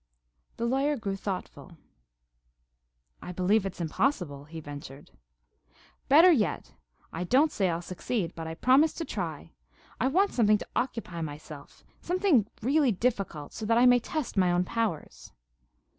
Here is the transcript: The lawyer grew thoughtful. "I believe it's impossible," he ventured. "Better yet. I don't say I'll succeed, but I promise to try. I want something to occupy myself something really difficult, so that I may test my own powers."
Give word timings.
The 0.57 0.65
lawyer 0.65 0.97
grew 0.97 1.15
thoughtful. 1.15 1.77
"I 3.21 3.31
believe 3.31 3.67
it's 3.67 3.79
impossible," 3.79 4.45
he 4.45 4.59
ventured. 4.59 5.11
"Better 6.09 6.31
yet. 6.31 6.73
I 7.13 7.23
don't 7.23 7.51
say 7.51 7.69
I'll 7.69 7.83
succeed, 7.83 8.33
but 8.33 8.47
I 8.47 8.55
promise 8.55 8.93
to 8.93 9.05
try. 9.05 9.51
I 9.99 10.07
want 10.07 10.33
something 10.33 10.57
to 10.57 10.67
occupy 10.75 11.21
myself 11.21 11.83
something 12.01 12.47
really 12.63 12.91
difficult, 12.91 13.53
so 13.53 13.63
that 13.67 13.77
I 13.77 13.85
may 13.85 13.99
test 13.99 14.37
my 14.37 14.51
own 14.51 14.63
powers." 14.63 15.33